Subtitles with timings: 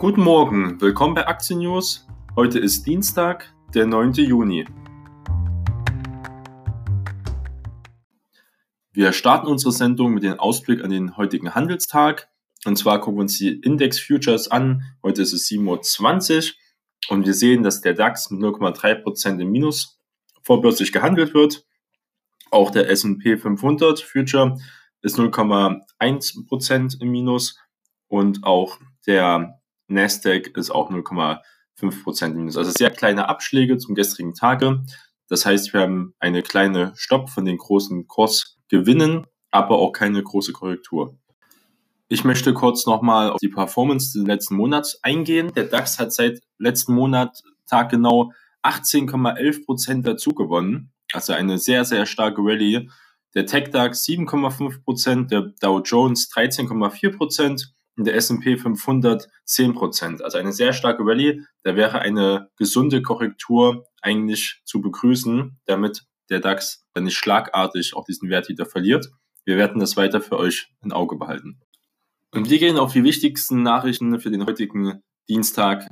[0.00, 2.06] Guten Morgen, willkommen bei Aktien News.
[2.34, 4.14] Heute ist Dienstag, der 9.
[4.14, 4.64] Juni.
[8.92, 12.30] Wir starten unsere Sendung mit dem Ausblick an den heutigen Handelstag.
[12.64, 14.84] Und zwar gucken wir uns die Index Futures an.
[15.02, 16.54] Heute ist es 7.20 Uhr
[17.10, 20.00] und wir sehen, dass der DAX mit 0,3% im Minus
[20.42, 21.66] vorbörslich gehandelt wird.
[22.50, 24.56] Auch der S&P 500 Future
[25.02, 27.58] ist 0,1% im Minus
[28.08, 29.59] und auch der
[29.90, 32.56] Nasdaq ist auch 0,5 Prozent minus.
[32.56, 34.82] Also sehr kleine Abschläge zum gestrigen Tage.
[35.28, 40.52] Das heißt, wir haben eine kleine Stopp von den großen Kursgewinnen, aber auch keine große
[40.52, 41.16] Korrektur.
[42.08, 45.52] Ich möchte kurz nochmal auf die Performance des letzten Monats eingehen.
[45.54, 48.32] Der DAX hat seit letzten Monat taggenau
[48.64, 50.90] 18,11 Prozent dazu gewonnen.
[51.12, 52.88] Also eine sehr, sehr starke Rallye.
[53.34, 59.74] Der Tech DAX 7,5 Prozent, der Dow Jones 13,4 Prozent und der S&P 500 10
[59.74, 60.24] Prozent.
[60.24, 61.42] Also eine sehr starke Rallye.
[61.64, 68.04] Da wäre eine gesunde Korrektur eigentlich zu begrüßen, damit der DAX dann nicht schlagartig auch
[68.06, 69.10] diesen Wert wieder verliert.
[69.44, 71.60] Wir werden das weiter für euch im Auge behalten.
[72.30, 75.86] Und wir gehen auf die wichtigsten Nachrichten für den heutigen Dienstag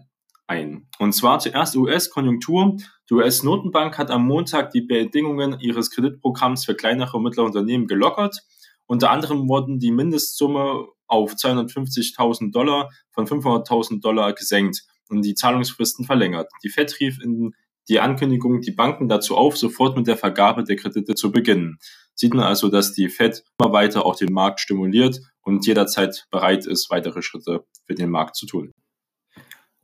[0.47, 0.89] ein.
[0.98, 2.79] Und zwar zuerst US-Konjunktur.
[3.11, 8.41] Die US-Notenbank hat am Montag die Bedingungen ihres Kreditprogramms für kleinere und mittlere Unternehmen gelockert.
[8.86, 16.05] Unter anderem wurden die Mindestsumme auf 250.000 Dollar von 500.000 Dollar gesenkt und die Zahlungsfristen
[16.05, 16.51] verlängert.
[16.62, 17.55] Die FED rief in
[17.89, 21.79] die Ankündigung die Banken dazu auf, sofort mit der Vergabe der Kredite zu beginnen.
[22.14, 26.67] Sieht man also, dass die Fed immer weiter auch den Markt stimuliert und jederzeit bereit
[26.67, 28.73] ist, weitere Schritte für den Markt zu tun.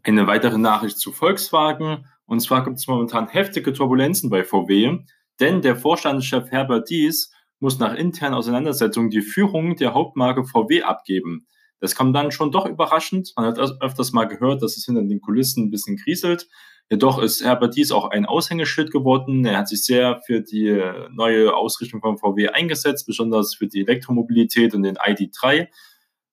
[0.03, 2.07] Eine weitere Nachricht zu Volkswagen.
[2.27, 4.99] Und zwar gibt es momentan heftige Turbulenzen bei VW,
[5.41, 11.47] denn der Vorstandschef Herbert Dies muss nach internen Auseinandersetzungen die Führung der Hauptmarke VW abgeben.
[11.81, 13.33] Das kam dann schon doch überraschend.
[13.37, 16.49] Man hat öfters mal gehört, dass es hinter den Kulissen ein bisschen kriselt.
[16.91, 19.45] Jedoch ist Herbert Dies auch ein Aushängeschild geworden.
[19.45, 20.79] Er hat sich sehr für die
[21.13, 25.69] neue Ausrichtung von VW eingesetzt, besonders für die Elektromobilität und den ID3.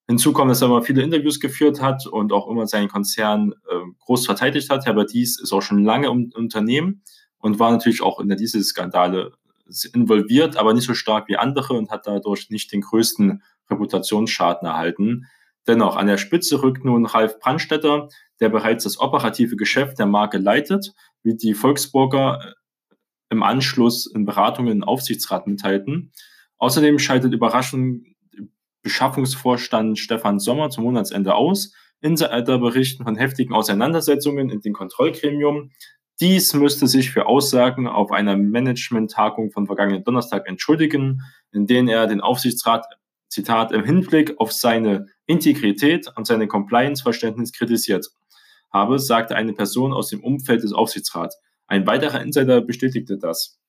[0.08, 3.76] Hinzu kommt, dass er immer viele Interviews geführt hat und auch immer seinen Konzern äh,
[4.00, 4.86] groß verteidigt hat.
[4.86, 7.04] Herbert Dies ist auch schon lange im Unternehmen
[7.38, 9.32] und war natürlich auch in der Dieselskandale
[9.94, 15.28] involviert, aber nicht so stark wie andere und hat dadurch nicht den größten Reputationsschaden erhalten.
[15.68, 18.10] Dennoch, an der Spitze rückt nun Ralf Brandstetter,
[18.40, 20.94] der bereits das operative Geschäft der Marke leitet,
[21.24, 22.96] wie die Volksburger äh,
[23.30, 26.12] im Anschluss in Beratungen im Aufsichtsrat mitteilten.
[26.58, 28.06] Außerdem scheidet überraschend
[28.84, 31.74] Beschaffungsvorstand Stefan Sommer zum Monatsende aus.
[32.02, 35.72] Insider berichten von heftigen Auseinandersetzungen in dem Kontrollgremium.
[36.22, 42.06] Dies müsste sich für Aussagen auf einer Management-Tagung von vergangenen Donnerstag entschuldigen, in denen er
[42.06, 42.86] den Aufsichtsrat,
[43.28, 48.06] Zitat, im Hinblick auf seine Integrität und seine Compliance-Verständnis kritisiert
[48.72, 51.40] habe, sagte eine Person aus dem Umfeld des Aufsichtsrats.
[51.66, 53.60] Ein weiterer Insider bestätigte das.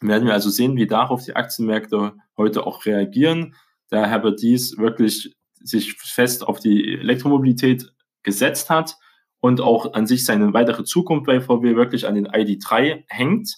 [0.00, 3.54] Werden wir also sehen, wie darauf die Aktienmärkte heute auch reagieren,
[3.88, 7.92] da Herbert Dies wirklich sich fest auf die Elektromobilität
[8.24, 8.96] gesetzt hat
[9.40, 13.56] und auch an sich seine weitere Zukunft bei VW wirklich an den ID3 hängt.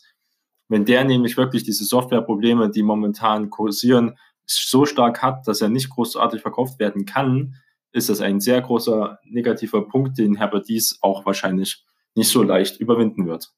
[0.68, 5.90] Wenn der nämlich wirklich diese Softwareprobleme, die momentan kursieren, so stark hat, dass er nicht
[5.90, 7.56] großartig verkauft werden kann,
[7.92, 12.80] ist das ein sehr großer negativer Punkt, den Herbert Dies auch wahrscheinlich nicht so leicht
[12.80, 13.52] überwinden wird.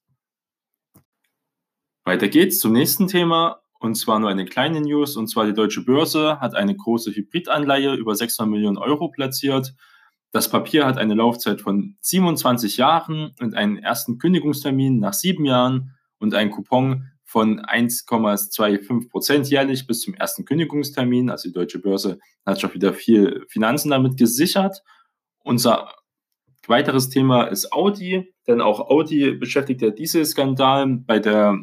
[2.04, 5.84] Weiter geht's zum nächsten Thema und zwar nur eine kleine News und zwar die Deutsche
[5.84, 9.74] Börse hat eine große Hybridanleihe über 600 Millionen Euro platziert
[10.32, 15.94] das Papier hat eine Laufzeit von 27 Jahren und einen ersten Kündigungstermin nach sieben Jahren
[16.18, 21.28] und einen Coupon von 1,25 Prozent jährlich bis zum ersten Kündigungstermin.
[21.28, 24.82] Also die Deutsche Börse hat schon wieder viel Finanzen damit gesichert.
[25.44, 25.92] Unser
[26.66, 31.58] weiteres Thema ist Audi, denn auch Audi beschäftigt der Dieselskandal bei der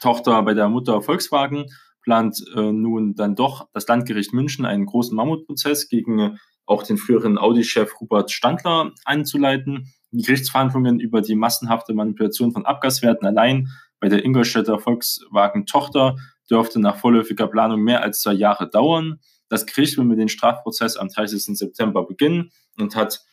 [0.00, 1.66] Tochter, bei der Mutter Volkswagen
[2.02, 7.38] plant äh, nun dann doch das Landgericht München einen großen Mammutprozess gegen auch den früheren
[7.38, 9.92] Audi-Chef Hubert Standler einzuleiten.
[10.10, 13.68] Die Gerichtsverhandlungen über die massenhafte Manipulation von Abgaswerten allein
[14.00, 16.16] bei der Ingolstädter Volkswagen-Tochter
[16.50, 19.20] dürfte nach vorläufiger Planung mehr als zwei Jahre dauern.
[19.48, 21.56] Das Gericht will mit dem Strafprozess am 30.
[21.56, 23.24] September beginnen und hat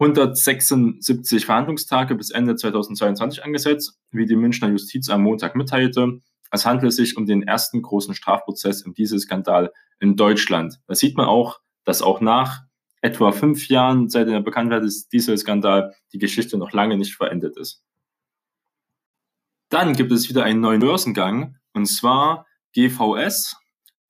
[0.00, 6.20] 176 Verhandlungstage bis Ende 2022 angesetzt, wie die Münchner Justiz am Montag mitteilte.
[6.50, 10.80] Es handelt sich um den ersten großen Strafprozess im Dieselskandal in Deutschland.
[10.86, 12.62] Das sieht man auch dass auch nach
[13.00, 17.84] etwa fünf Jahren seit der Bekanntheit des Dieselskandal die Geschichte noch lange nicht verendet ist.
[19.68, 23.56] Dann gibt es wieder einen neuen Börsengang und zwar GVS.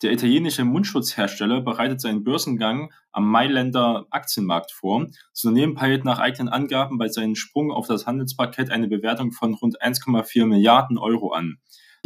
[0.02, 5.06] Der italienische Mundschutzhersteller bereitet seinen Börsengang am Mailänder Aktienmarkt vor.
[5.32, 9.54] Das Unternehmen peilt nach eigenen Angaben bei seinem Sprung auf das Handelsparkett eine Bewertung von
[9.54, 11.58] rund 1,4 Milliarden Euro an.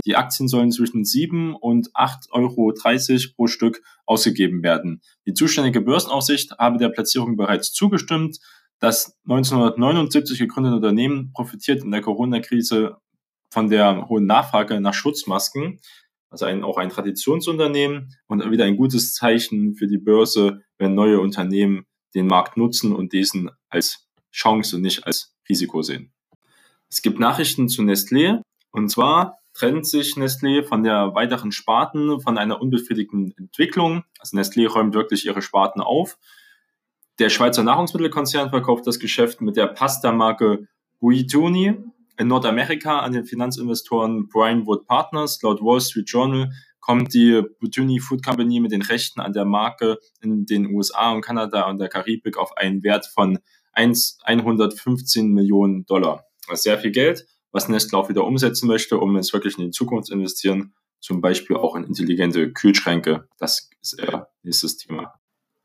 [0.04, 2.72] Die Aktien sollen zwischen 7 und 8,30 Euro
[3.36, 5.00] pro Stück ausgegeben werden.
[5.26, 8.38] Die zuständige Börsenaufsicht habe der Platzierung bereits zugestimmt.
[8.78, 12.96] Das 1979 gegründete Unternehmen profitiert in der Corona-Krise
[13.50, 15.80] von der hohen Nachfrage nach Schutzmasken
[16.30, 21.20] also ein, auch ein Traditionsunternehmen und wieder ein gutes Zeichen für die Börse, wenn neue
[21.20, 26.12] Unternehmen den Markt nutzen und diesen als Chance und nicht als Risiko sehen.
[26.90, 32.36] Es gibt Nachrichten zu Nestlé und zwar trennt sich Nestlé von der weiteren Sparten von
[32.36, 34.04] einer unbefriedigenden Entwicklung.
[34.18, 36.18] Also Nestlé räumt wirklich ihre Sparten auf.
[37.18, 40.68] Der Schweizer Nahrungsmittelkonzern verkauft das Geschäft mit der Pasta-Marke
[41.00, 41.74] Buitoni
[42.18, 45.40] in Nordamerika an den Finanzinvestoren Brian Wood Partners.
[45.42, 46.50] Laut Wall Street Journal
[46.80, 51.22] kommt die Butuni Food Company mit den Rechten an der Marke in den USA und
[51.22, 53.38] Kanada und der Karibik auf einen Wert von
[53.72, 56.26] 1, 115 Millionen Dollar.
[56.46, 59.64] Das ist sehr viel Geld, was Nestle auch wieder umsetzen möchte, um es wirklich in
[59.64, 60.74] die Zukunft zu investieren.
[61.00, 63.28] Zum Beispiel auch in intelligente Kühlschränke.
[63.38, 65.14] Das ist eher nächstes Thema.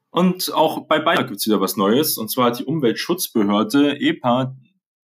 [0.10, 2.18] Und auch bei Bayer gibt es wieder was Neues.
[2.18, 4.56] Und zwar die Umweltschutzbehörde EPA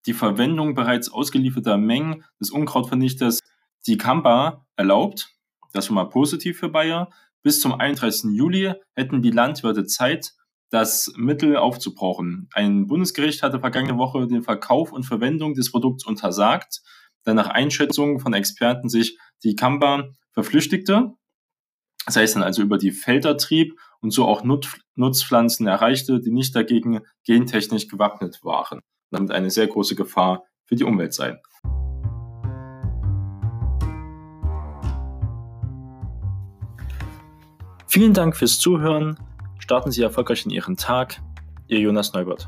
[0.06, 3.42] die Verwendung bereits ausgelieferter Mengen des Unkrautvernichters
[3.86, 5.30] Dicamba erlaubt.
[5.74, 7.10] Das ist schon mal positiv für Bayer.
[7.44, 8.32] Bis zum 31.
[8.36, 10.34] Juli hätten die Landwirte Zeit,
[10.70, 12.50] das Mittel aufzubrauchen.
[12.54, 16.82] Ein Bundesgericht hatte vergangene Woche den Verkauf und Verwendung des Produkts untersagt,
[17.24, 21.14] da nach Einschätzung von Experten sich die Kamba verflüchtigte.
[22.06, 24.44] Das heißt dann also über die Feldertrieb und so auch
[24.96, 28.82] Nutzpflanzen erreichte, die nicht dagegen gentechnisch gewappnet waren
[29.12, 31.40] damit eine sehr große Gefahr für die Umwelt sein.
[37.88, 39.18] Vielen Dank fürs Zuhören.
[39.68, 41.22] Starten Sie erfolgreich in Ihren Tag.
[41.68, 42.48] Ihr Jonas Neubert.